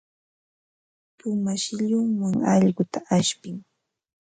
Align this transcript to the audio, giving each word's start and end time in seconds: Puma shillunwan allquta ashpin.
Puma 1.17 1.51
shillunwan 1.61 2.35
allquta 2.53 2.99
ashpin. 3.17 3.57